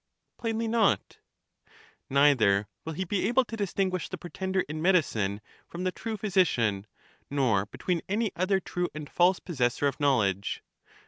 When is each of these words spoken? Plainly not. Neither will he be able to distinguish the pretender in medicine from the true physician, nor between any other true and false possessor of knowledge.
Plainly 0.39 0.67
not. 0.67 1.19
Neither 2.09 2.67
will 2.85 2.93
he 2.93 3.03
be 3.05 3.27
able 3.27 3.45
to 3.45 3.55
distinguish 3.55 4.09
the 4.09 4.17
pretender 4.17 4.61
in 4.61 4.81
medicine 4.81 5.41
from 5.67 5.83
the 5.83 5.91
true 5.91 6.17
physician, 6.17 6.87
nor 7.29 7.67
between 7.67 8.01
any 8.09 8.31
other 8.35 8.59
true 8.59 8.89
and 8.95 9.07
false 9.07 9.37
possessor 9.39 9.85
of 9.85 9.99
knowledge. 9.99 10.63